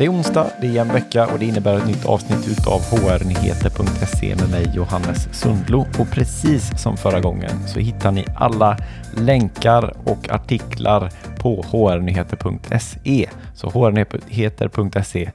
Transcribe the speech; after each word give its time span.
Det 0.00 0.06
är 0.06 0.12
onsdag, 0.12 0.50
det 0.60 0.76
är 0.76 0.80
en 0.80 0.88
vecka 0.88 1.26
och 1.26 1.38
det 1.38 1.46
innebär 1.46 1.76
ett 1.76 1.86
nytt 1.86 2.04
avsnitt 2.04 2.48
utav 2.48 2.80
hrnyheter.se 2.80 4.36
med 4.36 4.50
mig 4.50 4.70
Johannes 4.74 5.28
Sundlo. 5.32 5.86
Och 5.98 6.10
precis 6.10 6.82
som 6.82 6.96
förra 6.96 7.20
gången 7.20 7.68
så 7.68 7.80
hittar 7.80 8.10
ni 8.12 8.24
alla 8.36 8.76
länkar 9.16 9.94
och 10.04 10.30
artiklar 10.30 11.10
på 11.38 11.64
hrnyheter.se. 11.72 13.28
Så 13.54 13.70
hrnyheter.se 13.70 15.30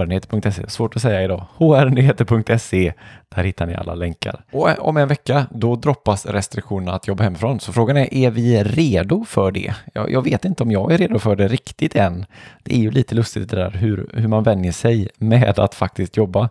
hrnyheter.se, 0.00 0.70
svårt 0.70 0.96
att 0.96 1.02
säga 1.02 1.22
idag, 1.22 1.44
hrnyheter.se, 1.58 2.92
där 3.28 3.44
hittar 3.44 3.66
ni 3.66 3.74
alla 3.74 3.94
länkar. 3.94 4.44
Och 4.52 4.70
eh, 4.70 4.78
om 4.78 4.96
en 4.96 5.08
vecka, 5.08 5.46
då 5.50 5.76
droppas 5.76 6.26
restriktionerna 6.26 6.92
att 6.92 7.08
jobba 7.08 7.24
hemifrån. 7.24 7.60
Så 7.60 7.72
frågan 7.72 7.96
är, 7.96 8.14
är 8.14 8.30
vi 8.30 8.64
redo 8.64 9.24
för 9.24 9.50
det? 9.50 9.74
Jag, 9.92 10.10
jag, 10.10 10.22
vet 10.22 10.44
inte 10.44 10.62
om 10.62 10.70
jag 10.70 10.92
är 10.92 10.98
redo 10.98 11.18
för 11.18 11.36
det 11.36 11.48
riktigt 11.48 11.96
än. 11.96 12.26
Det 12.62 12.74
är 12.74 12.78
ju 12.78 12.90
lite 12.90 13.14
lustigt 13.14 13.50
det 13.50 13.56
där 13.56 13.70
hur, 13.70 14.10
hur 14.14 14.28
man 14.28 14.42
vänjer 14.42 14.72
sig 14.72 15.08
med 15.18 15.58
att 15.58 15.74
faktiskt 15.74 16.16
jobba 16.16 16.48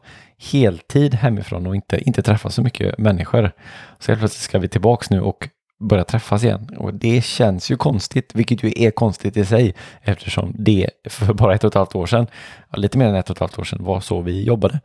heltid 0.52 1.16
hemifrån 1.16 1.68
och 1.68 1.76
inte, 1.76 1.98
inte 2.06 2.22
träffa 2.22 2.50
så 2.50 2.62
mycket 2.62 2.98
människor. 2.98 3.52
Så 4.00 4.12
helt 4.12 4.20
plötsligt 4.20 4.44
ska 4.44 4.60
vi 4.60 4.68
tillbaks 4.68 5.10
nu 5.10 5.22
och 5.22 5.50
börja 5.84 6.04
träffas 6.04 6.44
igen. 6.44 6.70
Och 6.78 6.94
det 6.94 7.23
känns 7.23 7.72
ju 7.72 7.78
konstigt, 7.78 8.36
vilket 8.36 8.64
ju 8.64 8.73
är 8.76 8.92
konstigt 8.92 9.38
i 9.38 9.46
sig 9.46 9.76
eftersom 10.02 10.56
det 10.58 10.90
för 11.09 11.34
bara 11.34 11.56
ett 11.56 11.64
och 11.64 11.68
ett 11.68 11.76
halvt 11.76 11.96
år 11.96 12.06
sedan, 12.06 12.28
lite 12.76 12.98
mer 12.98 13.06
än 13.06 13.16
ett 13.16 13.30
och 13.30 13.36
ett 13.36 13.40
halvt 13.40 13.59
år 13.59 13.64
sedan, 13.64 13.84
var 13.84 14.00
så 14.00 14.22
vi 14.22 14.44
jobbade. 14.44 14.80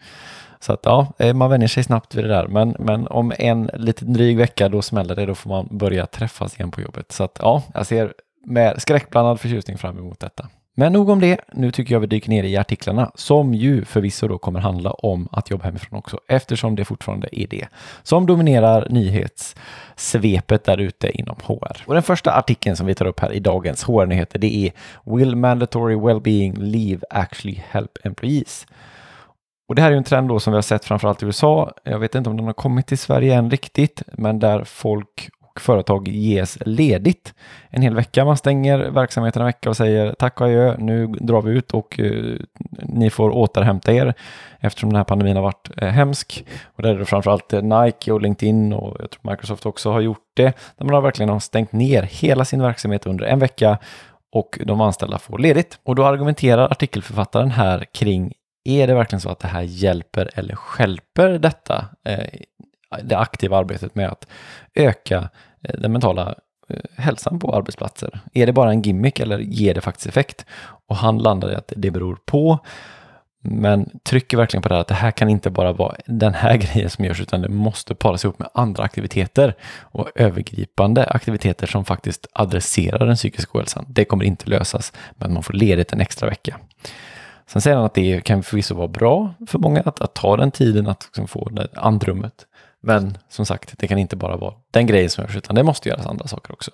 Så 0.61 0.73
att 0.73 0.81
ja, 0.83 1.13
eh, 1.19 1.35
man 1.35 1.51
vänjer 1.51 1.69
sig 1.69 1.85
snabbt 1.85 2.15
vid 2.15 2.25
det 2.25 2.29
där. 2.29 2.47
Men, 2.47 2.77
men 2.79 3.07
om 3.07 3.33
en 3.39 3.71
liten 3.75 4.13
dryg 4.13 4.37
vecka 4.37 4.69
då 4.69 4.83
smäller 4.83 5.17
det, 5.17 5.27
då 5.27 5.35
får 5.35 5.51
man 5.51 5.69
börja 5.71 6.07
träffas 6.07 6.55
igen 6.55 6.71
på 6.71 6.81
jobbet. 6.81 7.13
Så 7.13 7.25
att 7.25 7.39
ja, 7.43 7.63
jag 7.75 7.87
ser 7.87 8.13
med 8.47 8.83
skräckblandad 8.83 9.41
förtjusning 9.41 9.79
fram 9.79 9.99
emot 9.99 10.21
detta. 10.21 10.49
Men 10.79 10.93
nog 10.93 11.09
om 11.09 11.21
det. 11.21 11.41
Nu 11.53 11.71
tycker 11.71 11.95
jag 11.95 12.01
vi 12.01 12.07
dyker 12.07 12.31
ner 12.31 12.45
i 12.45 12.57
artiklarna 12.57 13.11
som 13.15 13.55
ju 13.55 13.85
förvisso 13.85 14.29
då 14.29 14.39
kommer 14.39 14.61
handla 14.61 14.91
om 14.91 15.29
att 15.33 15.51
jobba 15.51 15.65
hemifrån 15.65 15.99
också 15.99 16.21
eftersom 16.29 16.77
det 16.77 16.85
fortfarande 16.85 17.29
är 17.33 17.47
det 17.47 17.69
som 18.03 18.27
dominerar 18.27 18.87
nyhetssvepet 18.91 20.65
där 20.65 20.79
ute 20.79 21.11
inom 21.21 21.37
HR. 21.45 21.83
Och 21.87 21.95
den 21.95 22.03
första 22.03 22.33
artikeln 22.33 22.77
som 22.77 22.87
vi 22.87 22.95
tar 22.95 23.07
upp 23.07 23.21
här 23.21 23.33
i 23.33 23.41
dagens 23.41 23.85
HR-nyheter 23.85 24.39
det 24.39 24.57
är 24.57 24.73
Will 25.05 25.37
mandatory 25.37 25.95
well-being 25.95 26.57
leave 26.59 27.01
actually 27.11 27.63
help 27.71 27.99
employees? 28.03 28.67
Och 29.69 29.75
det 29.75 29.83
här 29.83 29.89
är 29.89 29.93
ju 29.93 29.99
en 29.99 30.05
trend 30.05 30.29
då 30.29 30.41
som 30.41 30.53
vi 30.53 30.57
har 30.57 30.63
sett 30.63 30.85
framförallt 30.85 31.23
i 31.23 31.27
USA. 31.27 31.73
Jag 31.85 31.99
vet 31.99 32.15
inte 32.15 32.31
om 32.31 32.37
den 32.37 32.47
har 32.47 32.53
kommit 32.53 32.87
till 32.87 32.99
Sverige 32.99 33.35
än 33.35 33.51
riktigt, 33.51 34.03
men 34.13 34.39
där 34.39 34.65
folk 34.65 35.31
företag 35.61 36.09
ges 36.09 36.59
ledigt 36.61 37.35
en 37.71 37.83
hel 37.83 37.95
vecka. 37.95 38.25
Man 38.25 38.37
stänger 38.37 38.79
verksamheten 38.79 39.43
en 39.43 39.47
vecka 39.47 39.71
och 39.71 39.77
säger 39.77 40.13
tack 40.13 40.41
och 40.41 40.47
adjö, 40.47 40.77
nu 40.79 41.07
drar 41.07 41.43
vi 41.43 41.51
ut 41.51 41.75
och 41.75 42.01
eh, 42.01 42.37
ni 42.83 43.11
får 43.11 43.31
återhämta 43.31 43.93
er 43.93 44.15
eftersom 44.61 44.91
den 44.91 44.97
här 44.97 45.05
pandemin 45.05 45.37
har 45.37 45.43
varit 45.43 45.71
eh, 45.77 45.89
hemsk. 45.89 46.45
Och 46.77 46.83
där 46.83 46.95
är 46.95 46.99
det 46.99 47.05
framförallt 47.05 47.53
eh, 47.53 47.63
Nike 47.63 48.13
och 48.13 48.21
LinkedIn 48.21 48.73
och 48.73 48.97
jag 49.01 49.11
tror 49.11 49.31
Microsoft 49.31 49.67
också 49.67 49.91
har 49.91 50.01
gjort 50.01 50.27
det. 50.35 50.57
Där 50.77 50.85
man 50.85 50.95
har 50.95 51.03
verkligen 51.03 51.29
har 51.29 51.41
stängt 51.41 51.73
ner 51.73 52.03
hela 52.03 52.45
sin 52.45 52.63
verksamhet 52.63 53.07
under 53.07 53.25
en 53.25 53.39
vecka 53.39 53.79
och 54.33 54.59
de 54.65 54.81
anställda 54.81 55.19
får 55.19 55.39
ledigt. 55.39 55.79
Och 55.83 55.95
då 55.95 56.05
argumenterar 56.05 56.71
artikelförfattaren 56.71 57.51
här 57.51 57.85
kring 57.93 58.33
är 58.65 58.87
det 58.87 58.95
verkligen 58.95 59.21
så 59.21 59.31
att 59.31 59.39
det 59.39 59.49
här 59.49 59.63
hjälper 59.63 60.31
eller 60.35 60.55
skälper 60.55 61.39
detta, 61.39 61.89
eh, 62.05 62.25
det 63.03 63.19
aktiva 63.19 63.57
arbetet 63.57 63.95
med 63.95 64.09
att 64.09 64.27
öka 64.75 65.29
Eh, 65.63 65.81
den 65.81 65.93
mentala 65.93 66.35
eh, 66.69 66.77
hälsan 66.97 67.39
på 67.39 67.57
arbetsplatser. 67.57 68.21
Är 68.35 68.47
det 68.47 68.53
bara 68.53 68.71
en 68.71 68.83
gimmick 68.83 69.21
eller 69.21 69.39
ger 69.39 69.75
det 69.75 69.81
faktiskt 69.81 70.07
effekt? 70.07 70.47
Och 70.87 70.97
han 70.97 71.19
landade 71.19 71.53
i 71.53 71.57
att 71.57 71.73
det 71.77 71.91
beror 71.91 72.19
på, 72.27 72.59
men 73.41 74.01
trycker 74.05 74.37
verkligen 74.37 74.63
på 74.63 74.69
det 74.69 74.75
här 74.75 74.81
att 74.81 74.89
det 74.89 74.95
här 74.95 75.11
kan 75.11 75.29
inte 75.29 75.51
bara 75.51 75.73
vara 75.73 75.97
den 76.07 76.35
här 76.35 76.57
grejen 76.73 76.91
som 76.91 77.05
görs, 77.05 77.21
utan 77.21 77.43
det 77.43 77.49
måste 77.49 77.95
paras 77.95 78.25
ihop 78.25 78.39
med 78.39 78.49
andra 78.55 78.83
aktiviteter 78.83 79.55
och 79.81 80.11
övergripande 80.15 81.05
aktiviteter 81.05 81.67
som 81.67 81.85
faktiskt 81.85 82.27
adresserar 82.33 83.07
den 83.07 83.17
psykiska 83.17 83.59
ohälsan. 83.59 83.85
Det 83.89 84.05
kommer 84.05 84.25
inte 84.25 84.51
lösas, 84.51 84.93
men 85.17 85.35
man 85.35 85.43
får 85.43 85.55
ledigt 85.55 85.93
en 85.93 86.01
extra 86.01 86.29
vecka. 86.29 86.59
Sen 87.47 87.63
säger 87.63 87.77
han 87.77 87.87
att 87.87 87.95
det 87.95 88.25
kan 88.25 88.43
förvisso 88.43 88.75
vara 88.75 88.89
bra 88.89 89.35
för 89.47 89.59
många 89.59 89.81
att, 89.81 90.01
att 90.01 90.15
ta 90.15 90.37
den 90.37 90.51
tiden 90.51 90.87
att 90.87 91.05
liksom 91.05 91.29
få 91.29 91.49
det 91.49 91.69
andrummet. 91.75 92.47
Men 92.83 93.19
som 93.29 93.47
sagt, 93.47 93.75
det 93.79 93.89
kan 93.89 93.99
inte 93.99 94.17
bara 94.17 94.37
vara 94.37 94.55
den 94.71 94.87
grejen 94.87 95.11
som 95.11 95.25
görs, 95.25 95.37
utan 95.37 95.55
det 95.57 95.63
måste 95.63 95.89
göras 95.89 96.07
andra 96.07 96.27
saker 96.27 96.53
också. 96.53 96.71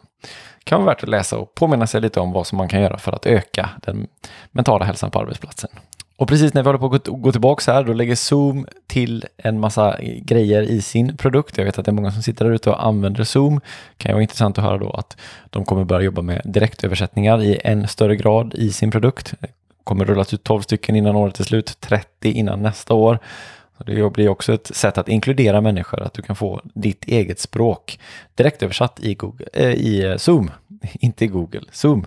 Det 0.59 0.65
kan 0.65 0.85
vara 0.85 0.95
värt 0.95 1.03
att 1.03 1.09
läsa 1.09 1.39
och 1.39 1.55
påminna 1.55 1.87
sig 1.87 2.01
lite 2.01 2.21
om 2.21 2.33
vad 2.33 2.47
som 2.47 2.59
man 2.59 2.69
kan 2.69 2.83
göra 2.83 2.99
för 2.99 3.13
att 3.13 3.27
öka 3.27 3.71
den 3.83 4.07
mentala 4.51 4.85
hälsan 4.85 5.11
på 5.11 5.19
arbetsplatsen. 5.19 5.71
Och 6.17 6.29
precis 6.29 6.55
när 6.55 6.63
vi 6.63 6.69
håller 6.69 6.79
på 6.79 6.95
att 6.95 7.23
gå 7.23 7.33
tillbaka 7.33 7.73
här, 7.73 7.85
då 7.85 7.93
lägger 7.93 8.15
Zoom 8.15 8.67
till 8.87 9.25
en 9.37 9.61
massa 9.61 9.99
grejer 10.01 10.63
i 10.63 10.83
sin 10.83 11.17
produkt. 11.17 11.59
Jag 11.59 11.65
vet 11.65 11.79
att 11.79 11.85
det 11.85 11.91
är 11.91 11.93
många 11.95 12.13
som 12.13 12.23
sitter 12.23 12.45
där 12.45 12.53
ute 12.53 12.71
och 12.71 12.87
använder 12.87 13.25
Zoom. 13.25 13.55
Det 13.55 14.03
kan 14.03 14.11
ju 14.11 14.13
vara 14.13 14.23
intressant 14.23 14.59
att 14.59 14.65
höra 14.65 14.79
då 14.79 14.91
att 14.91 15.17
de 15.51 15.65
kommer 15.65 15.85
börja 15.85 16.05
jobba 16.05 16.23
med 16.23 16.43
direktöversättningar 16.45 17.43
i 17.43 17.61
en 17.65 17.89
större 17.89 18.17
grad 18.17 18.55
i 18.55 18.71
sin 18.73 18.91
produkt. 18.91 19.35
Det 19.41 19.49
kommer 19.85 20.05
rullas 20.05 20.35
ut 20.35 20.45
12 20.45 20.63
stycken 20.63 20.97
innan 20.97 21.17
året 21.17 21.41
är 21.41 21.45
slut, 21.45 21.81
30 21.81 22.33
innan 22.33 22.63
nästa 22.63 22.95
år. 22.95 23.19
Det 23.87 24.11
blir 24.11 24.29
också 24.29 24.53
ett 24.53 24.77
sätt 24.77 24.99
att 24.99 25.09
inkludera 25.09 25.61
människor, 25.61 26.03
att 26.03 26.15
du 26.15 26.23
kan 26.23 26.37
få 26.37 26.61
ditt 26.75 27.05
eget 27.05 27.41
språk 27.41 27.99
direkt 28.35 28.63
översatt 28.63 29.01
i, 29.03 29.15
Google, 29.15 29.47
eh, 29.53 29.73
i 29.73 30.05
eh, 30.05 30.17
Zoom, 30.17 30.51
inte 30.93 31.25
i 31.25 31.29
Google, 31.29 31.63
Zoom. 31.73 32.07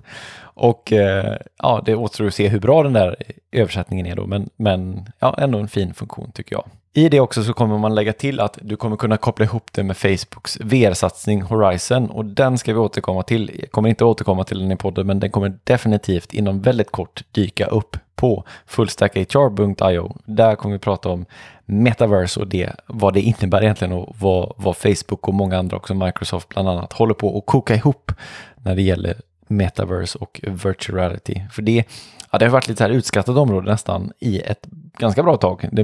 Och 0.57 0.93
eh, 0.93 1.37
ja, 1.57 1.81
det 1.85 1.95
återstår 1.95 2.27
att 2.27 2.33
se 2.33 2.47
hur 2.47 2.59
bra 2.59 2.83
den 2.83 2.93
där 2.93 3.15
översättningen 3.51 4.05
är 4.05 4.15
då, 4.15 4.25
men, 4.25 4.49
men 4.55 5.09
ja, 5.19 5.35
ändå 5.37 5.59
en 5.59 5.67
fin 5.67 5.93
funktion 5.93 6.31
tycker 6.31 6.55
jag. 6.55 6.65
I 6.93 7.09
det 7.09 7.19
också 7.19 7.43
så 7.43 7.53
kommer 7.53 7.77
man 7.77 7.95
lägga 7.95 8.13
till 8.13 8.39
att 8.39 8.57
du 8.61 8.75
kommer 8.75 8.95
kunna 8.95 9.17
koppla 9.17 9.45
ihop 9.45 9.73
det 9.73 9.83
med 9.83 9.97
Facebooks 9.97 10.57
VR-satsning 10.59 11.41
Horizon 11.41 12.09
och 12.09 12.25
den 12.25 12.57
ska 12.57 12.73
vi 12.73 12.79
återkomma 12.79 13.23
till. 13.23 13.51
Jag 13.59 13.71
kommer 13.71 13.89
inte 13.89 14.05
återkomma 14.05 14.43
till 14.43 14.59
den 14.59 14.71
i 14.71 14.75
podden, 14.75 15.07
men 15.07 15.19
den 15.19 15.31
kommer 15.31 15.57
definitivt 15.63 16.33
inom 16.33 16.61
väldigt 16.61 16.91
kort 16.91 17.23
dyka 17.31 17.65
upp 17.65 17.97
på 18.15 18.43
fullstackhr.io. 18.65 20.15
Där 20.25 20.55
kommer 20.55 20.75
vi 20.75 20.79
prata 20.79 21.09
om 21.09 21.25
metaverse 21.65 22.39
och 22.39 22.47
det, 22.47 22.71
vad 22.85 23.13
det 23.13 23.21
innebär 23.21 23.63
egentligen 23.63 23.93
och 23.93 24.15
vad, 24.19 24.53
vad 24.57 24.77
Facebook 24.77 25.27
och 25.27 25.33
många 25.33 25.57
andra, 25.57 25.77
också 25.77 25.93
Microsoft 25.93 26.49
bland 26.49 26.69
annat, 26.69 26.93
håller 26.93 27.13
på 27.13 27.37
att 27.37 27.45
koka 27.45 27.75
ihop 27.75 28.11
när 28.55 28.75
det 28.75 28.81
gäller 28.81 29.15
metaverse 29.47 30.17
och 30.17 30.41
virtual 30.43 30.97
reality. 30.97 31.41
För 31.51 31.61
det, 31.61 31.83
ja, 32.31 32.37
det 32.37 32.45
har 32.45 32.51
varit 32.51 32.67
lite 32.67 32.83
här 32.83 32.91
utskattat 32.91 33.37
område 33.37 33.71
nästan 33.71 34.11
i 34.19 34.39
ett 34.39 34.67
ganska 34.97 35.23
bra 35.23 35.37
tag. 35.37 35.69
Det, 35.71 35.83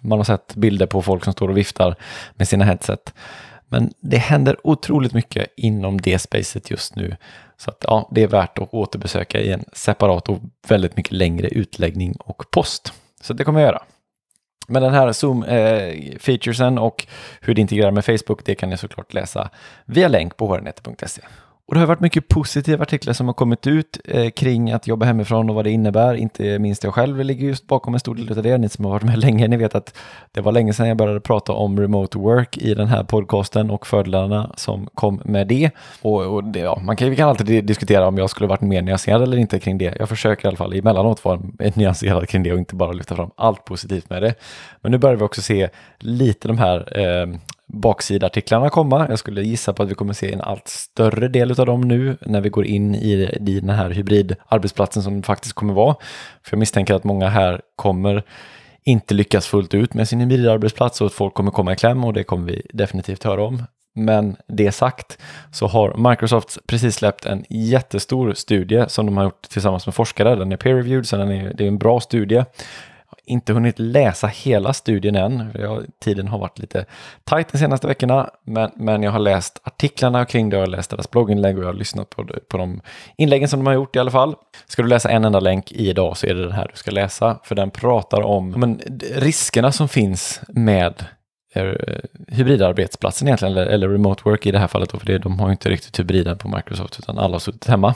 man 0.00 0.18
har 0.18 0.24
sett 0.24 0.54
bilder 0.54 0.86
på 0.86 1.02
folk 1.02 1.24
som 1.24 1.32
står 1.32 1.48
och 1.48 1.56
viftar 1.56 1.96
med 2.34 2.48
sina 2.48 2.64
headset. 2.64 3.14
Men 3.68 3.92
det 4.00 4.16
händer 4.16 4.56
otroligt 4.64 5.12
mycket 5.12 5.46
inom 5.56 6.00
det 6.00 6.18
spacet 6.18 6.70
just 6.70 6.96
nu. 6.96 7.16
Så 7.56 7.70
att, 7.70 7.78
ja, 7.80 8.08
det 8.10 8.22
är 8.22 8.28
värt 8.28 8.58
att 8.58 8.74
återbesöka 8.74 9.40
i 9.40 9.52
en 9.52 9.64
separat 9.72 10.28
och 10.28 10.38
väldigt 10.68 10.96
mycket 10.96 11.12
längre 11.12 11.48
utläggning 11.48 12.16
och 12.18 12.50
post. 12.50 12.92
Så 13.20 13.32
det 13.32 13.44
kommer 13.44 13.60
jag 13.60 13.66
göra. 13.66 13.82
Men 14.68 14.82
den 14.82 14.94
här 14.94 15.12
Zoom-featuresen 15.12 16.76
eh, 16.76 16.82
och 16.82 17.06
hur 17.40 17.54
det 17.54 17.60
integrerar 17.60 17.90
med 17.90 18.04
Facebook, 18.04 18.44
det 18.44 18.54
kan 18.54 18.70
ni 18.70 18.76
såklart 18.76 19.14
läsa 19.14 19.50
via 19.84 20.08
länk 20.08 20.36
på 20.36 20.54
hrnet.se. 20.54 21.22
Och 21.66 21.74
det 21.74 21.80
har 21.80 21.86
varit 21.86 22.00
mycket 22.00 22.28
positiva 22.28 22.82
artiklar 22.82 23.12
som 23.12 23.26
har 23.26 23.34
kommit 23.34 23.66
ut 23.66 24.00
eh, 24.04 24.30
kring 24.30 24.72
att 24.72 24.86
jobba 24.86 25.06
hemifrån 25.06 25.50
och 25.50 25.54
vad 25.54 25.64
det 25.64 25.70
innebär. 25.70 26.14
Inte 26.14 26.58
minst 26.58 26.84
jag 26.84 26.94
själv 26.94 27.24
ligger 27.24 27.46
just 27.46 27.66
bakom 27.66 27.94
en 27.94 28.00
stor 28.00 28.14
del 28.14 28.38
av 28.38 28.42
det. 28.42 28.58
Ni 28.58 28.68
som 28.68 28.84
har 28.84 28.92
varit 28.92 29.02
med 29.02 29.18
länge, 29.24 29.48
ni 29.48 29.56
vet 29.56 29.74
att 29.74 29.96
det 30.32 30.40
var 30.40 30.52
länge 30.52 30.72
sedan 30.72 30.88
jag 30.88 30.96
började 30.96 31.20
prata 31.20 31.52
om 31.52 31.80
remote 31.80 32.18
work 32.18 32.56
i 32.56 32.74
den 32.74 32.86
här 32.86 33.04
podcasten 33.04 33.70
och 33.70 33.86
fördelarna 33.86 34.52
som 34.56 34.88
kom 34.94 35.22
med 35.24 35.46
det. 35.46 35.70
Och, 36.02 36.20
och 36.20 36.44
det, 36.44 36.58
ja, 36.58 36.80
man 36.82 36.96
kan, 36.96 37.10
vi 37.10 37.16
kan 37.16 37.28
alltid 37.28 37.64
diskutera 37.64 38.08
om 38.08 38.18
jag 38.18 38.30
skulle 38.30 38.48
varit 38.48 38.60
mer 38.60 38.82
nyanserad 38.82 39.22
eller 39.22 39.36
inte 39.36 39.60
kring 39.60 39.78
det. 39.78 39.96
Jag 39.98 40.08
försöker 40.08 40.44
i 40.44 40.48
alla 40.48 40.56
fall 40.56 40.72
emellanåt 40.72 41.24
vara 41.24 41.40
nyanserad 41.74 42.28
kring 42.28 42.42
det 42.42 42.52
och 42.52 42.58
inte 42.58 42.74
bara 42.74 42.92
lyfta 42.92 43.16
fram 43.16 43.30
allt 43.36 43.64
positivt 43.64 44.10
med 44.10 44.22
det. 44.22 44.34
Men 44.80 44.92
nu 44.92 44.98
börjar 44.98 45.16
vi 45.16 45.24
också 45.24 45.42
se 45.42 45.68
lite 45.98 46.48
de 46.48 46.58
här 46.58 46.98
eh, 47.00 47.26
baksidartiklarna 47.66 48.70
komma. 48.70 49.06
Jag 49.08 49.18
skulle 49.18 49.42
gissa 49.42 49.72
på 49.72 49.82
att 49.82 49.90
vi 49.90 49.94
kommer 49.94 50.12
se 50.12 50.32
en 50.32 50.40
allt 50.40 50.68
större 50.68 51.28
del 51.28 51.60
av 51.60 51.66
dem 51.66 51.80
nu 51.80 52.16
när 52.20 52.40
vi 52.40 52.48
går 52.48 52.66
in 52.66 52.94
i, 52.94 53.12
i 53.46 53.60
den 53.60 53.70
här 53.70 53.90
hybridarbetsplatsen 53.90 55.02
som 55.02 55.20
det 55.20 55.26
faktiskt 55.26 55.54
kommer 55.54 55.74
vara. 55.74 55.94
För 56.42 56.52
jag 56.52 56.58
misstänker 56.58 56.94
att 56.94 57.04
många 57.04 57.28
här 57.28 57.60
kommer 57.76 58.24
inte 58.84 59.14
lyckas 59.14 59.46
fullt 59.46 59.74
ut 59.74 59.94
med 59.94 60.08
sin 60.08 60.20
hybridarbetsplats 60.20 61.00
och 61.00 61.06
att 61.06 61.12
folk 61.12 61.34
kommer 61.34 61.50
komma 61.50 61.72
i 61.72 61.76
kläm 61.76 62.04
och 62.04 62.12
det 62.12 62.24
kommer 62.24 62.52
vi 62.52 62.62
definitivt 62.72 63.24
höra 63.24 63.44
om. 63.44 63.62
Men 63.94 64.36
det 64.48 64.72
sagt 64.72 65.18
så 65.52 65.66
har 65.66 66.10
Microsoft 66.10 66.58
precis 66.66 66.94
släppt 66.94 67.26
en 67.26 67.44
jättestor 67.48 68.34
studie 68.34 68.84
som 68.88 69.06
de 69.06 69.16
har 69.16 69.24
gjort 69.24 69.42
tillsammans 69.42 69.86
med 69.86 69.94
forskare. 69.94 70.36
Den 70.36 70.52
är 70.52 70.56
peer-reviewed 70.56 71.02
så 71.02 71.16
den 71.16 71.30
är, 71.30 71.54
det 71.54 71.64
är 71.64 71.68
en 71.68 71.78
bra 71.78 72.00
studie 72.00 72.44
inte 73.26 73.52
hunnit 73.52 73.78
läsa 73.78 74.26
hela 74.26 74.72
studien 74.72 75.16
än. 75.16 75.50
Jag, 75.54 75.84
tiden 76.04 76.28
har 76.28 76.38
varit 76.38 76.58
lite 76.58 76.84
tajt 77.24 77.52
de 77.52 77.58
senaste 77.58 77.86
veckorna, 77.86 78.30
men, 78.46 78.70
men 78.76 79.02
jag 79.02 79.10
har 79.10 79.18
läst 79.18 79.60
artiklarna 79.62 80.24
kring 80.24 80.50
det, 80.50 80.56
jag 80.56 80.62
har 80.62 80.66
läst 80.66 80.90
deras 80.90 81.10
blogginlägg 81.10 81.58
och 81.58 81.64
jag 81.64 81.68
har 81.68 81.74
lyssnat 81.74 82.10
på, 82.10 82.26
på 82.48 82.56
de 82.56 82.80
inläggen 83.16 83.48
som 83.48 83.60
de 83.60 83.66
har 83.66 83.74
gjort 83.74 83.96
i 83.96 83.98
alla 83.98 84.10
fall. 84.10 84.34
Ska 84.66 84.82
du 84.82 84.88
läsa 84.88 85.10
en 85.10 85.24
enda 85.24 85.40
länk 85.40 85.72
i 85.72 85.88
idag 85.88 86.16
så 86.16 86.26
är 86.26 86.34
det 86.34 86.42
den 86.42 86.52
här 86.52 86.68
du 86.72 86.76
ska 86.76 86.90
läsa, 86.90 87.38
för 87.44 87.54
den 87.54 87.70
pratar 87.70 88.22
om 88.22 88.50
men, 88.50 88.80
riskerna 89.14 89.72
som 89.72 89.88
finns 89.88 90.40
med 90.48 91.04
eh, 91.54 91.72
hybridarbetsplatsen 92.28 93.28
egentligen, 93.28 93.52
eller, 93.52 93.66
eller 93.66 93.88
remote 93.88 94.22
work 94.24 94.46
i 94.46 94.50
det 94.50 94.58
här 94.58 94.68
fallet, 94.68 94.90
då, 94.90 94.98
för 94.98 95.06
det, 95.06 95.18
de 95.18 95.40
har 95.40 95.48
ju 95.48 95.52
inte 95.52 95.70
riktigt 95.70 95.98
hybriden 95.98 96.38
på 96.38 96.48
Microsoft, 96.48 96.98
utan 96.98 97.18
alla 97.18 97.34
har 97.34 97.40
suttit 97.40 97.66
hemma. 97.66 97.94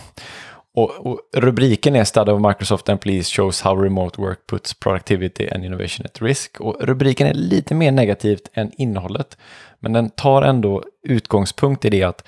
Och, 0.74 0.90
och, 1.06 1.20
rubriken 1.36 1.96
är 1.96 2.04
Study 2.04 2.32
of 2.32 2.40
Microsoft 2.40 2.88
Employees 2.88 3.28
shows 3.28 3.62
how 3.62 3.76
remote 3.76 4.20
work 4.20 4.46
puts 4.46 4.74
productivity 4.74 5.48
and 5.48 5.64
innovation 5.64 6.06
at 6.06 6.22
risk. 6.22 6.60
Och 6.60 6.76
rubriken 6.80 7.26
är 7.26 7.34
lite 7.34 7.74
mer 7.74 7.92
negativt 7.92 8.50
än 8.52 8.72
innehållet, 8.76 9.36
men 9.80 9.92
den 9.92 10.10
tar 10.10 10.42
ändå 10.42 10.84
utgångspunkt 11.02 11.84
i 11.84 11.90
det 11.90 12.02
att 12.02 12.24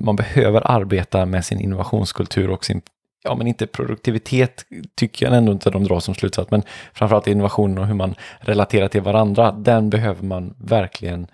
man 0.00 0.16
behöver 0.16 0.70
arbeta 0.70 1.26
med 1.26 1.44
sin 1.44 1.60
innovationskultur 1.60 2.50
och 2.50 2.64
sin, 2.64 2.82
ja 3.22 3.34
men 3.34 3.46
inte 3.46 3.66
produktivitet 3.66 4.64
tycker 4.94 5.26
jag 5.26 5.36
ändå 5.36 5.52
inte 5.52 5.70
de 5.70 5.84
drar 5.84 6.00
som 6.00 6.14
slutsats, 6.14 6.50
men 6.50 6.62
framförallt 6.94 7.26
innovation 7.26 7.78
och 7.78 7.86
hur 7.86 7.94
man 7.94 8.14
relaterar 8.40 8.88
till 8.88 9.02
varandra, 9.02 9.52
den 9.52 9.90
behöver 9.90 10.24
man 10.24 10.54
verkligen 10.58 11.26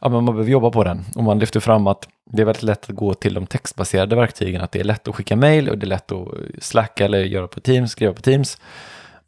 ja, 0.00 0.08
men 0.08 0.24
man 0.24 0.34
behöver 0.34 0.52
jobba 0.52 0.70
på 0.70 0.84
den. 0.84 1.04
Och 1.14 1.24
man 1.24 1.38
lyfter 1.38 1.60
fram 1.60 1.86
att 1.86 2.08
det 2.30 2.42
är 2.42 2.46
väldigt 2.46 2.62
lätt 2.62 2.90
att 2.90 2.96
gå 2.96 3.14
till 3.14 3.34
de 3.34 3.46
textbaserade 3.46 4.16
verktygen, 4.16 4.60
att 4.62 4.72
det 4.72 4.80
är 4.80 4.84
lätt 4.84 5.08
att 5.08 5.14
skicka 5.14 5.36
mail 5.36 5.68
och 5.68 5.78
det 5.78 5.84
är 5.84 5.88
lätt 5.88 6.12
att 6.12 6.28
slacka 6.58 7.04
eller 7.04 7.18
göra 7.18 7.48
på 7.48 7.60
Teams, 7.60 7.92
skriva 7.92 8.12
på 8.12 8.22
Teams. 8.22 8.58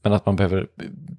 Men 0.03 0.13
att 0.13 0.27
man 0.27 0.37
behöver 0.37 0.67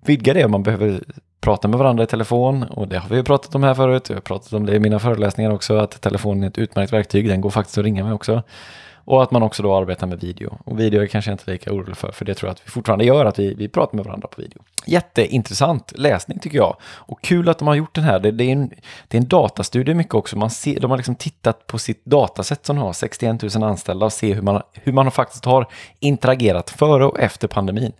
vidga 0.05 0.33
det, 0.33 0.47
man 0.47 0.63
behöver 0.63 1.03
prata 1.41 1.67
med 1.67 1.79
varandra 1.79 2.03
i 2.03 2.07
telefon 2.07 2.63
och 2.63 2.87
det 2.87 2.97
har 2.97 3.09
vi 3.09 3.15
ju 3.15 3.23
pratat 3.23 3.55
om 3.55 3.63
här 3.63 3.73
förut, 3.73 4.09
jag 4.09 4.15
har 4.15 4.21
pratat 4.21 4.53
om 4.53 4.65
det 4.65 4.75
i 4.75 4.79
mina 4.79 4.99
föreläsningar 4.99 5.51
också, 5.51 5.77
att 5.77 6.01
telefonen 6.01 6.43
är 6.43 6.47
ett 6.47 6.57
utmärkt 6.57 6.93
verktyg, 6.93 7.27
den 7.27 7.41
går 7.41 7.49
faktiskt 7.49 7.77
att 7.77 7.83
ringa 7.83 8.03
med 8.03 8.13
också. 8.13 8.43
Och 9.05 9.23
att 9.23 9.31
man 9.31 9.43
också 9.43 9.63
då 9.63 9.75
arbetar 9.75 10.07
med 10.07 10.19
video. 10.19 10.57
Och 10.65 10.79
video 10.79 11.01
är 11.01 11.07
kanske 11.07 11.31
inte 11.31 11.51
lika 11.51 11.71
orolig 11.71 11.97
för, 11.97 12.11
för 12.11 12.25
det 12.25 12.33
tror 12.33 12.47
jag 12.47 12.53
att 12.53 12.61
vi 12.65 12.69
fortfarande 12.69 13.05
gör, 13.05 13.25
att 13.25 13.39
vi, 13.39 13.53
vi 13.53 13.67
pratar 13.67 13.95
med 13.95 14.05
varandra 14.05 14.27
på 14.27 14.41
video. 14.41 14.61
Jätteintressant 14.85 15.93
läsning 15.95 16.39
tycker 16.39 16.57
jag. 16.57 16.75
Och 16.83 17.21
kul 17.21 17.49
att 17.49 17.59
de 17.59 17.67
har 17.67 17.75
gjort 17.75 17.95
den 17.95 18.03
här. 18.03 18.19
Det, 18.19 18.31
det 18.31 18.43
är, 18.43 18.51
en, 18.51 18.69
det 19.07 19.17
är 19.17 19.21
en 19.21 19.27
datastudie 19.27 19.93
mycket 19.93 20.13
också. 20.13 20.37
Man 20.37 20.49
ser, 20.49 20.79
de 20.79 20.91
har 20.91 20.97
liksom 20.97 21.15
tittat 21.15 21.67
på 21.67 21.77
sitt 21.77 22.05
datasätt 22.05 22.65
som 22.65 22.77
har 22.77 22.93
61 22.93 23.55
000 23.55 23.63
anställda 23.63 24.05
och 24.05 24.13
se 24.13 24.33
hur 24.33 24.41
man, 24.41 24.61
hur 24.73 24.93
man 24.93 25.11
faktiskt 25.11 25.45
har 25.45 25.67
interagerat 25.99 26.69
före 26.69 27.05
och 27.05 27.19
efter 27.19 27.47
pandemin. 27.47 27.93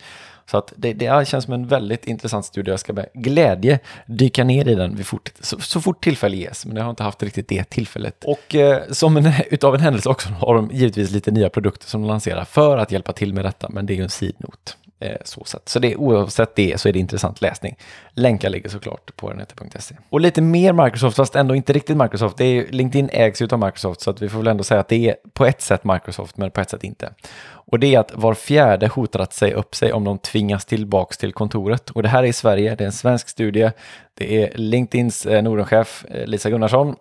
Så 0.51 0.57
att 0.57 0.73
det, 0.75 0.93
det 0.93 1.27
känns 1.27 1.45
som 1.45 1.53
en 1.53 1.67
väldigt 1.67 2.07
intressant 2.07 2.45
studie. 2.45 2.71
Jag 2.71 2.79
ska 2.79 2.93
med 2.93 3.09
glädje 3.13 3.79
dyka 4.05 4.43
ner 4.43 4.67
i 4.67 4.75
den 4.75 5.03
fort, 5.03 5.31
så, 5.39 5.59
så, 5.59 5.81
fort 5.81 6.03
tillfälle 6.03 6.37
ges. 6.37 6.65
Men 6.65 6.77
jag 6.77 6.83
har 6.83 6.89
inte 6.89 7.03
haft 7.03 7.23
riktigt 7.23 7.47
det 7.47 7.63
tillfället. 7.63 8.23
Och 8.23 8.55
eh, 8.55 8.81
som 8.91 9.17
en, 9.17 9.31
utav 9.51 9.75
en 9.75 9.81
händelse 9.81 10.09
också 10.09 10.29
har 10.29 10.55
de 10.55 10.69
givetvis 10.71 11.11
lite 11.11 11.31
nya 11.31 11.49
produkter 11.49 11.87
som 11.87 12.01
de 12.01 12.07
lanserar 12.07 12.45
för 12.45 12.77
att 12.77 12.91
hjälpa 12.91 13.13
till 13.13 13.33
med 13.33 13.45
detta. 13.45 13.69
Men 13.69 13.85
det 13.85 13.93
är 13.93 13.95
ju 13.95 14.03
en 14.03 14.09
sidnot. 14.09 14.77
Eh, 15.03 15.17
så, 15.23 15.43
sätt. 15.43 15.69
så 15.69 15.79
det, 15.79 15.95
oavsett 15.95 16.55
det 16.55 16.79
så 16.79 16.89
är 16.89 16.93
det 16.93 16.99
intressant 16.99 17.41
läsning. 17.41 17.75
Länkar 18.13 18.49
ligger 18.49 18.69
såklart 18.69 19.15
på 19.15 19.29
renete.se. 19.29 19.95
Och 20.09 20.21
lite 20.21 20.41
mer 20.41 20.73
Microsoft, 20.73 21.15
fast 21.15 21.35
ändå 21.35 21.55
inte 21.55 21.73
riktigt 21.73 21.97
Microsoft. 21.97 22.37
Det 22.37 22.45
är, 22.45 22.67
LinkedIn 22.71 23.09
ägs 23.13 23.41
ju 23.41 23.47
av 23.51 23.59
Microsoft, 23.59 24.01
så 24.01 24.09
att 24.09 24.21
vi 24.21 24.29
får 24.29 24.37
väl 24.37 24.47
ändå 24.47 24.63
säga 24.63 24.79
att 24.79 24.87
det 24.87 25.09
är 25.09 25.15
på 25.33 25.45
ett 25.45 25.61
sätt 25.61 25.83
Microsoft, 25.83 26.37
men 26.37 26.51
på 26.51 26.61
ett 26.61 26.69
sätt 26.69 26.83
inte. 26.83 27.09
Och 27.45 27.79
det 27.79 27.95
är 27.95 27.99
att 27.99 28.11
var 28.15 28.33
fjärde 28.33 28.87
hotar 28.87 29.19
att 29.19 29.33
säga 29.33 29.55
upp 29.55 29.75
sig 29.75 29.93
om 29.93 30.03
de 30.03 30.17
tvingas 30.17 30.65
tillbaks 30.65 31.17
till 31.17 31.33
kontoret. 31.33 31.89
Och 31.89 32.03
det 32.03 32.09
här 32.09 32.23
är 32.23 32.27
i 32.27 32.33
Sverige, 32.33 32.75
det 32.75 32.83
är 32.83 32.85
en 32.85 32.91
svensk 32.91 33.29
studie. 33.29 33.71
Det 34.13 34.43
är 34.43 34.57
LinkedIns 34.57 35.25
eh, 35.25 35.43
Nordenchef 35.43 36.05
eh, 36.09 36.27
Lisa 36.27 36.49
Gunnarsson 36.49 36.95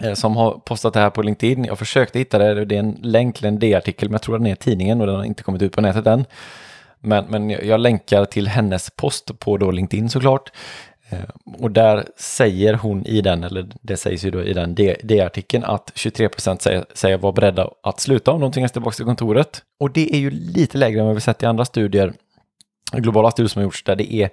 eh, 0.00 0.14
som 0.14 0.36
har 0.36 0.50
postat 0.50 0.94
det 0.94 1.00
här 1.00 1.10
på 1.10 1.22
LinkedIn. 1.22 1.64
Jag 1.64 1.78
försökte 1.78 2.18
hitta 2.18 2.38
det, 2.38 2.64
det 2.64 2.74
är 2.74 2.80
en 2.80 2.98
länk 3.02 3.36
till 3.36 3.46
en 3.46 3.58
D-artikel, 3.58 4.08
men 4.08 4.14
jag 4.14 4.22
tror 4.22 4.34
att 4.34 4.40
den 4.40 4.46
är 4.46 4.52
i 4.52 4.56
tidningen 4.56 5.00
och 5.00 5.06
den 5.06 5.16
har 5.16 5.24
inte 5.24 5.42
kommit 5.42 5.62
ut 5.62 5.72
på 5.72 5.80
nätet 5.80 6.06
än. 6.06 6.24
Men, 7.04 7.24
men 7.28 7.50
jag 7.50 7.80
länkar 7.80 8.24
till 8.24 8.48
hennes 8.48 8.90
post 8.90 9.38
på 9.38 9.56
då 9.56 9.70
LinkedIn 9.70 10.08
såklart. 10.08 10.52
Eh, 11.08 11.18
och 11.58 11.70
där 11.70 12.04
säger 12.16 12.74
hon 12.74 13.06
i 13.06 13.20
den, 13.20 13.44
eller 13.44 13.66
det 13.80 13.96
sägs 13.96 14.24
ju 14.24 14.30
då 14.30 14.42
i 14.42 14.52
den 14.52 14.74
D-artikeln, 15.02 15.64
att 15.64 15.92
23 15.94 16.28
procent 16.28 16.62
säger, 16.62 16.84
säger 16.94 17.18
vara 17.18 17.32
beredda 17.32 17.70
att 17.82 18.00
sluta 18.00 18.30
om 18.30 18.40
de 18.40 18.52
tvingas 18.52 18.72
tillbaka 18.72 18.94
till 18.94 19.04
kontoret. 19.04 19.62
Och 19.80 19.90
det 19.90 20.14
är 20.14 20.18
ju 20.18 20.30
lite 20.30 20.78
lägre 20.78 21.00
än 21.00 21.06
vad 21.06 21.14
vi 21.14 21.20
sett 21.20 21.42
i 21.42 21.46
andra 21.46 21.64
studier, 21.64 22.12
globala 22.92 23.30
studier 23.30 23.48
som 23.48 23.60
har 23.60 23.64
gjorts, 23.64 23.84
där 23.84 23.96
det 23.96 24.14
är 24.14 24.30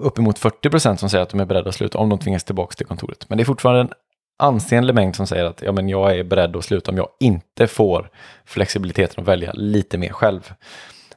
uppemot 0.00 0.38
40 0.38 0.70
procent 0.70 1.00
som 1.00 1.10
säger 1.10 1.22
att 1.22 1.30
de 1.30 1.40
är 1.40 1.44
beredda 1.44 1.68
att 1.68 1.74
sluta 1.74 1.98
om 1.98 2.08
de 2.08 2.18
tvingas 2.18 2.44
tillbaka 2.44 2.74
till 2.74 2.86
kontoret. 2.86 3.28
Men 3.28 3.38
det 3.38 3.42
är 3.42 3.44
fortfarande 3.44 3.80
en 3.80 3.92
ansenlig 4.38 4.94
mängd 4.94 5.16
som 5.16 5.26
säger 5.26 5.44
att 5.44 5.62
ja, 5.62 5.72
men 5.72 5.88
jag 5.88 6.18
är 6.18 6.24
beredd 6.24 6.56
att 6.56 6.64
sluta 6.64 6.90
om 6.90 6.96
jag 6.96 7.08
inte 7.20 7.66
får 7.66 8.10
flexibiliteten 8.44 9.22
att 9.22 9.28
välja 9.28 9.52
lite 9.52 9.98
mer 9.98 10.08
själv. 10.08 10.52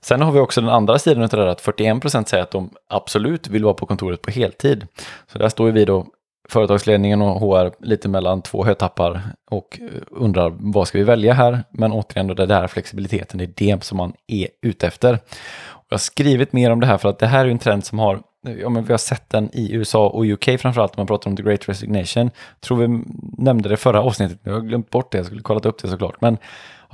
Sen 0.06 0.22
har 0.22 0.32
vi 0.32 0.40
också 0.40 0.62
den 0.62 0.70
andra 0.70 1.00
sidan 1.00 1.24
av 1.24 1.30
det 1.30 1.38
där 1.38 1.48
att 1.48 1.62
41% 1.62 2.26
säger 2.26 2.44
att 2.44 2.52
de 2.52 2.70
absolut 2.90 3.48
vill 3.48 3.64
vara 3.64 3.74
på 3.74 3.86
kontoret 3.86 4.22
på 4.22 4.32
heltid. 4.32 4.88
Så 5.28 5.38
där 5.38 5.50
står 5.50 5.72
vi 5.72 5.86
då, 5.86 6.06
företagsledningen 6.50 7.22
och 7.22 7.40
HR, 7.40 7.72
lite 7.80 8.10
mellan 8.10 8.42
två 8.42 8.66
hötappar 8.66 9.22
och 9.52 9.80
eh, 9.82 10.02
undrar 10.12 10.54
vad 10.60 10.88
ska 10.88 10.98
vi 10.98 11.04
välja 11.04 11.34
här? 11.34 11.64
Men 11.70 11.92
återigen, 11.92 12.28
då, 12.28 12.34
det 12.34 12.46
där 12.46 12.68
flexibiliteten, 12.68 13.38
det 13.38 13.44
är 13.44 13.54
det 13.56 13.84
som 13.84 13.98
man 13.98 14.14
är 14.28 14.48
ute 14.62 14.88
efter. 14.88 15.14
Och 15.66 15.86
jag 15.90 15.94
har 15.94 16.00
skrivit 16.00 16.54
mer 16.54 16.72
om 16.72 16.80
det 16.80 16.88
här 16.88 16.98
för 16.98 17.10
att 17.10 17.20
det 17.20 17.28
här 17.28 17.46
är 17.46 17.50
en 17.50 17.60
trend 17.60 17.86
som 17.86 18.00
har 18.00 18.22
Ja, 18.62 18.70
men 18.70 18.84
vi 18.84 18.94
har 18.94 18.98
sett 18.98 19.30
den 19.30 19.50
i 19.54 19.74
USA 19.74 20.08
och 20.08 20.26
UK 20.26 20.60
framförallt 20.60 20.92
om 20.92 21.02
man 21.02 21.08
pratar 21.08 21.30
om 21.30 21.38
the 21.38 21.44
great 21.44 21.70
resignation. 21.70 22.32
Tror 22.60 22.78
vi 22.78 23.04
nämnde 23.38 23.70
det 23.70 23.78
förra 23.78 24.02
avsnittet, 24.02 24.40
jag 24.44 24.54
har 24.54 24.62
glömt 24.62 24.90
bort 24.90 25.12
det, 25.12 25.18
jag 25.18 25.26
skulle 25.26 25.42
kollat 25.42 25.66
upp 25.66 25.82
det 25.82 25.88
såklart. 25.88 26.22
Men 26.22 26.38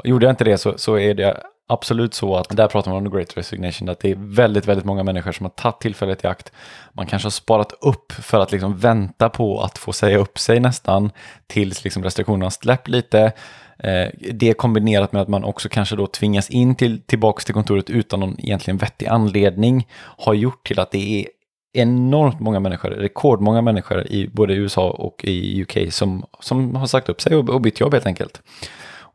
gjorde 0.04 0.26
jag 0.26 0.34
inte 0.34 0.44
det 0.44 0.58
så, 0.58 0.78
så 0.78 1.00
är 1.00 1.14
det 1.14 1.44
absolut 1.72 2.14
så 2.14 2.36
att 2.36 2.50
där 2.50 2.68
pratar 2.68 2.92
man 2.92 3.06
om 3.06 3.12
the 3.12 3.18
great 3.18 3.38
resignation, 3.38 3.90
att 3.90 4.00
det 4.00 4.12
är 4.12 4.16
väldigt, 4.18 4.68
väldigt 4.68 4.86
många 4.86 5.04
människor 5.04 5.32
som 5.32 5.46
har 5.46 5.52
tagit 5.52 5.80
tillfället 5.80 6.24
i 6.24 6.28
akt. 6.28 6.52
Man 6.94 7.06
kanske 7.06 7.26
har 7.26 7.32
sparat 7.32 7.74
upp 7.82 8.12
för 8.12 8.40
att 8.40 8.52
liksom 8.52 8.78
vänta 8.78 9.30
på 9.30 9.62
att 9.62 9.78
få 9.78 9.94
säga 9.94 10.18
upp 10.18 10.40
sig 10.40 10.60
nästan 10.60 11.12
tills 11.48 11.84
liksom 11.84 12.04
restriktionerna 12.04 12.52
släppt 12.52 12.88
lite. 12.88 13.32
Eh, 13.80 14.08
det 14.32 14.54
kombinerat 14.54 15.12
med 15.12 15.22
att 15.22 15.28
man 15.28 15.44
också 15.44 15.70
kanske 15.70 15.96
då 15.96 16.08
tvingas 16.08 16.50
in 16.50 16.76
till, 16.76 17.02
tillbaka 17.02 17.44
till 17.44 17.54
kontoret 17.54 17.90
utan 17.90 18.20
någon 18.20 18.36
egentligen 18.40 18.78
vettig 18.78 19.08
anledning 19.08 19.88
har 19.98 20.34
gjort 20.34 20.68
till 20.68 20.80
att 20.80 20.92
det 20.92 21.22
är 21.22 21.28
enormt 21.74 22.40
många 22.40 22.60
människor, 22.60 22.90
rekordmånga 22.90 23.62
människor 23.62 24.08
i 24.08 24.28
både 24.28 24.54
USA 24.54 24.90
och 24.90 25.26
i 25.26 25.62
UK 25.62 25.94
som, 25.94 26.26
som 26.40 26.76
har 26.76 26.88
sagt 26.88 27.10
upp 27.10 27.22
sig 27.22 27.36
och, 27.36 27.50
och 27.50 27.62
bytt 27.62 27.80
jobb 27.80 27.94
helt 27.94 28.06
enkelt. 28.06 28.42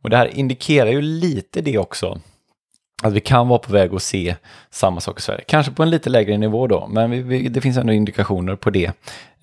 Och 0.07 0.11
det 0.11 0.17
här 0.17 0.39
indikerar 0.39 0.91
ju 0.91 1.03
lite 1.03 1.61
det 1.61 1.79
också, 1.79 2.19
att 3.03 3.13
vi 3.13 3.21
kan 3.21 3.49
vara 3.49 3.59
på 3.59 3.73
väg 3.73 3.95
att 3.95 4.03
se 4.03 4.37
samma 4.71 5.01
sak 5.01 5.19
i 5.19 5.23
Sverige. 5.23 5.45
Kanske 5.47 5.73
på 5.73 5.83
en 5.83 5.91
lite 5.91 6.11
lägre 6.11 6.39
nivå 6.39 6.67
då, 6.67 6.87
men 6.87 7.11
vi, 7.11 7.23
vi, 7.23 7.49
det 7.49 7.61
finns 7.61 7.77
ändå 7.77 7.93
indikationer 7.93 8.57
på 8.57 8.71
det 8.71 8.93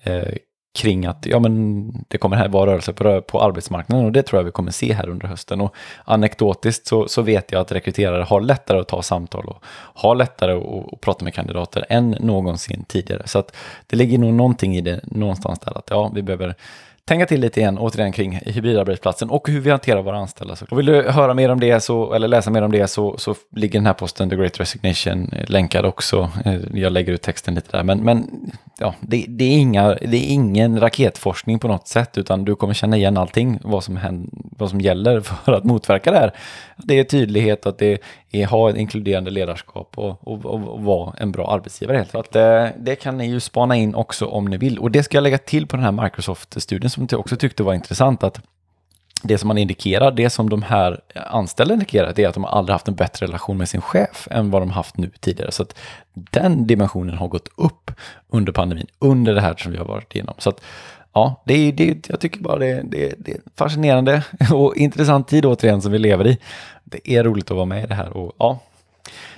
eh, 0.02 0.34
kring 0.78 1.06
att 1.06 1.26
ja, 1.26 1.38
men 1.38 1.92
det 2.08 2.18
kommer 2.18 2.36
här 2.36 2.48
vara 2.48 2.70
rörelse 2.70 2.92
på, 2.92 3.22
på 3.22 3.42
arbetsmarknaden 3.42 4.06
och 4.06 4.12
det 4.12 4.22
tror 4.22 4.38
jag 4.38 4.44
vi 4.44 4.50
kommer 4.50 4.70
se 4.70 4.92
här 4.92 5.08
under 5.08 5.26
hösten. 5.26 5.60
Och 5.60 5.74
anekdotiskt 6.04 6.86
så, 6.86 7.08
så 7.08 7.22
vet 7.22 7.52
jag 7.52 7.60
att 7.60 7.72
rekryterare 7.72 8.22
har 8.22 8.40
lättare 8.40 8.80
att 8.80 8.88
ta 8.88 9.02
samtal 9.02 9.46
och 9.46 9.64
har 9.94 10.14
lättare 10.14 10.52
att, 10.52 10.92
att 10.92 11.00
prata 11.00 11.24
med 11.24 11.34
kandidater 11.34 11.86
än 11.88 12.10
någonsin 12.10 12.84
tidigare. 12.88 13.22
Så 13.26 13.38
att 13.38 13.56
det 13.86 13.96
ligger 13.96 14.18
nog 14.18 14.34
någonting 14.34 14.76
i 14.76 14.80
det 14.80 15.00
någonstans 15.04 15.58
där 15.58 15.78
att 15.78 15.90
ja, 15.90 16.12
vi 16.14 16.22
behöver 16.22 16.54
tänka 17.04 17.26
till 17.26 17.40
lite 17.40 17.60
igen, 17.60 17.78
återigen 17.78 18.12
kring 18.12 18.40
hybridarbetsplatsen 18.46 19.30
och 19.30 19.48
hur 19.48 19.60
vi 19.60 19.70
hanterar 19.70 20.02
våra 20.02 20.18
anställda. 20.18 20.56
Och 20.70 20.78
vill 20.78 20.86
du 20.86 21.10
höra 21.10 21.34
mer 21.34 21.48
om 21.48 21.60
det 21.60 21.80
så, 21.80 22.12
eller 22.12 22.28
läsa 22.28 22.50
mer 22.50 22.62
om 22.62 22.72
det 22.72 22.88
så, 22.88 23.18
så 23.18 23.34
ligger 23.56 23.78
den 23.78 23.86
här 23.86 23.94
posten, 23.94 24.30
The 24.30 24.36
Great 24.36 24.60
Resignation, 24.60 25.30
eh, 25.32 25.50
länkad 25.50 25.86
också. 25.86 26.30
Eh, 26.44 26.54
jag 26.74 26.92
lägger 26.92 27.12
ut 27.12 27.22
texten 27.22 27.54
lite 27.54 27.76
där, 27.76 27.84
men, 27.84 27.98
men 27.98 28.28
ja, 28.78 28.94
det, 29.00 29.24
det, 29.28 29.44
är 29.44 29.58
inga, 29.58 29.88
det 29.94 30.16
är 30.16 30.32
ingen 30.32 30.80
raketforskning 30.80 31.58
på 31.58 31.68
något 31.68 31.88
sätt, 31.88 32.18
utan 32.18 32.44
du 32.44 32.56
kommer 32.56 32.74
känna 32.74 32.96
igen 32.96 33.16
allting, 33.16 33.58
vad 33.62 33.84
som, 33.84 33.96
händer, 33.96 34.30
vad 34.32 34.70
som 34.70 34.80
gäller 34.80 35.20
för 35.20 35.52
att 35.52 35.64
motverka 35.64 36.10
det 36.10 36.18
här. 36.18 36.32
Det 36.76 36.98
är 36.98 37.04
tydlighet, 37.04 37.66
att 37.66 37.78
det 37.78 37.98
är 38.34 38.46
ha 38.46 38.70
ett 38.70 38.76
inkluderande 38.76 39.30
ledarskap 39.30 39.92
och, 39.94 40.28
och, 40.28 40.46
och, 40.46 40.68
och 40.68 40.82
vara 40.82 41.14
en 41.18 41.32
bra 41.32 41.52
arbetsgivare 41.52 41.96
helt 41.96 42.14
enkelt. 42.14 42.32
Det, 42.32 42.60
eh, 42.60 42.70
det 42.78 42.96
kan 42.96 43.18
ni 43.18 43.26
ju 43.26 43.40
spana 43.40 43.76
in 43.76 43.94
också 43.94 44.26
om 44.26 44.44
ni 44.44 44.56
vill. 44.56 44.78
Och 44.78 44.90
det 44.90 45.02
ska 45.02 45.16
jag 45.16 45.22
lägga 45.22 45.38
till 45.38 45.66
på 45.66 45.76
den 45.76 45.84
här 45.84 46.04
Microsoft-studien 46.04 46.90
som 46.90 47.06
jag 47.10 47.20
också 47.20 47.36
tyckte 47.36 47.62
var 47.62 47.74
intressant, 47.74 48.22
att 48.22 48.40
det 49.22 49.38
som 49.38 49.48
man 49.48 49.58
indikerar, 49.58 50.10
det 50.10 50.30
som 50.30 50.50
de 50.50 50.62
här 50.62 51.00
anställda 51.14 51.74
indikerar, 51.74 52.12
det 52.16 52.24
är 52.24 52.28
att 52.28 52.34
de 52.34 52.44
aldrig 52.44 52.72
haft 52.72 52.88
en 52.88 52.94
bättre 52.94 53.26
relation 53.26 53.56
med 53.58 53.68
sin 53.68 53.80
chef 53.80 54.28
än 54.30 54.50
vad 54.50 54.62
de 54.62 54.70
haft 54.70 54.96
nu 54.96 55.10
tidigare. 55.20 55.52
Så 55.52 55.62
att 55.62 55.78
den 56.14 56.66
dimensionen 56.66 57.16
har 57.16 57.28
gått 57.28 57.48
upp 57.56 57.90
under 58.28 58.52
pandemin, 58.52 58.86
under 58.98 59.34
det 59.34 59.40
här 59.40 59.54
som 59.56 59.72
vi 59.72 59.78
har 59.78 59.84
varit 59.84 60.14
igenom. 60.14 60.34
Så 60.38 60.50
att 60.50 60.60
ja, 61.14 61.42
det 61.44 61.54
är, 61.54 61.72
det, 61.72 62.08
jag 62.08 62.20
tycker 62.20 62.40
bara 62.40 62.58
det, 62.58 62.82
det, 62.82 63.14
det 63.18 63.32
är 63.32 63.40
fascinerande 63.56 64.24
och 64.52 64.76
intressant 64.76 65.28
tid 65.28 65.46
återigen 65.46 65.82
som 65.82 65.92
vi 65.92 65.98
lever 65.98 66.26
i. 66.26 66.38
Det 66.84 67.10
är 67.10 67.24
roligt 67.24 67.50
att 67.50 67.56
vara 67.56 67.66
med 67.66 67.84
i 67.84 67.86
det 67.86 67.94
här 67.94 68.16
och 68.16 68.32
ja, 68.38 68.58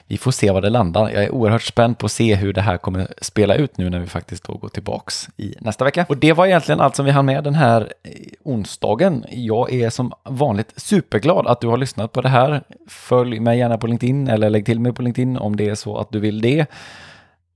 vi 0.09 0.19
får 0.19 0.31
se 0.31 0.51
var 0.51 0.61
det 0.61 0.71
landar. 0.71 1.11
Jag 1.11 1.25
är 1.25 1.35
oerhört 1.35 1.63
spänd 1.63 1.99
på 1.99 2.07
att 2.07 2.13
se 2.13 2.35
hur 2.35 2.53
det 2.53 2.61
här 2.61 2.77
kommer 2.77 3.07
spela 3.21 3.55
ut 3.55 3.79
nu 3.79 3.91
när 3.91 3.99
vi 3.99 4.07
faktiskt 4.07 4.45
då 4.45 4.53
går 4.53 4.69
tillbaks 4.69 5.29
i 5.37 5.55
nästa 5.61 5.85
vecka. 5.85 6.07
Och 6.09 6.17
det 6.17 6.33
var 6.33 6.47
egentligen 6.47 6.81
allt 6.81 6.97
som 6.97 7.05
vi 7.05 7.11
hann 7.11 7.27
med 7.27 7.45
den 7.45 7.55
här 7.55 7.93
eh, 8.03 8.11
onsdagen. 8.43 9.25
Jag 9.31 9.73
är 9.73 9.91
som 9.91 10.13
vanligt 10.25 10.73
superglad 10.77 11.47
att 11.47 11.61
du 11.61 11.67
har 11.67 11.77
lyssnat 11.77 12.13
på 12.13 12.21
det 12.21 12.29
här. 12.29 12.63
Följ 12.89 13.41
mig 13.41 13.59
gärna 13.59 13.79
på 13.79 13.87
LinkedIn 13.87 14.29
eller 14.29 14.51
lägg 14.51 14.67
till 14.67 14.81
mig 14.81 14.93
på 14.93 15.03
LinkedIn 15.03 15.37
om 15.37 15.57
det 15.57 15.69
är 15.69 15.75
så 15.75 15.97
att 15.99 16.13
du 16.13 16.19
vill 16.19 16.41
det. 16.41 16.67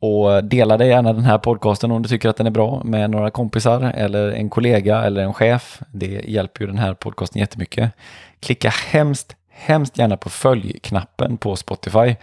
Och 0.00 0.44
dela 0.44 0.76
dig 0.76 0.88
gärna 0.88 1.12
den 1.12 1.24
här 1.24 1.38
podcasten 1.38 1.90
om 1.90 2.02
du 2.02 2.08
tycker 2.08 2.28
att 2.28 2.36
den 2.36 2.46
är 2.46 2.50
bra 2.50 2.82
med 2.84 3.10
några 3.10 3.30
kompisar 3.30 3.82
eller 3.82 4.32
en 4.32 4.50
kollega 4.50 5.02
eller 5.02 5.22
en 5.22 5.34
chef. 5.34 5.80
Det 5.92 6.24
hjälper 6.28 6.60
ju 6.60 6.66
den 6.66 6.78
här 6.78 6.94
podcasten 6.94 7.40
jättemycket. 7.40 7.92
Klicka 8.40 8.68
hemskt, 8.68 9.36
hemskt 9.50 9.98
gärna 9.98 10.16
på 10.16 10.30
följ-knappen 10.30 11.36
på 11.36 11.56
Spotify. 11.56 12.16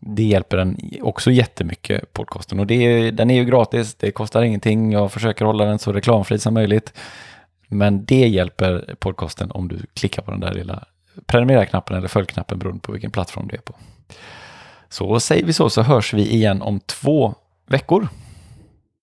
Det 0.00 0.22
hjälper 0.22 0.56
den 0.56 0.78
också 1.02 1.30
jättemycket, 1.30 2.12
podcasten. 2.12 2.60
Och 2.60 2.66
det, 2.66 3.10
den 3.10 3.30
är 3.30 3.34
ju 3.34 3.44
gratis, 3.44 3.94
det 3.94 4.10
kostar 4.10 4.42
ingenting. 4.42 4.92
Jag 4.92 5.12
försöker 5.12 5.44
hålla 5.44 5.64
den 5.64 5.78
så 5.78 5.92
reklamfri 5.92 6.38
som 6.38 6.54
möjligt. 6.54 6.92
Men 7.68 8.04
det 8.04 8.28
hjälper 8.28 8.94
podcasten 8.98 9.50
om 9.50 9.68
du 9.68 9.78
klickar 9.94 10.22
på 10.22 10.30
den 10.30 10.40
där 10.40 10.54
lilla 10.54 10.84
prenumerera-knappen 11.26 11.96
eller 11.96 12.08
följ-knappen 12.08 12.58
beroende 12.58 12.80
på 12.80 12.92
vilken 12.92 13.10
plattform 13.10 13.48
du 13.48 13.56
är 13.56 13.60
på. 13.60 13.74
Så 14.88 15.20
säger 15.20 15.44
vi 15.44 15.52
så, 15.52 15.70
så 15.70 15.82
hörs 15.82 16.14
vi 16.14 16.34
igen 16.34 16.62
om 16.62 16.80
två 16.80 17.34
veckor. 17.68 18.08